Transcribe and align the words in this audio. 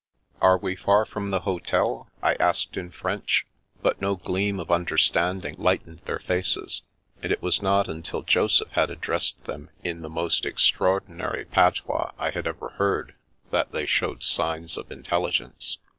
"Are 0.41 0.57
we 0.57 0.75
far 0.75 1.05
from 1.05 1.29
the 1.29 1.41
hotel?" 1.41 2.09
I 2.23 2.33
asked 2.39 2.75
in 2.75 2.89
French, 2.89 3.45
but 3.83 4.01
no 4.01 4.15
gleam 4.15 4.59
of 4.59 4.71
understanding 4.71 5.53
lightened 5.59 5.99
their 6.05 6.17
faces; 6.17 6.81
and 7.21 7.31
it 7.31 7.43
was 7.43 7.61
not 7.61 7.87
until 7.87 8.23
Joseph 8.23 8.71
had 8.71 8.89
addressed 8.89 9.43
them 9.43 9.69
in 9.83 10.01
the 10.01 10.09
most 10.09 10.43
extraordinary 10.43 11.45
patois 11.45 12.13
I 12.17 12.31
had 12.31 12.47
ever 12.47 12.69
heard, 12.77 13.13
that 13.51 13.73
they 13.73 13.85
showed 13.85 14.23
signs 14.23 14.75
of 14.75 14.91
intelligence. 14.91 15.77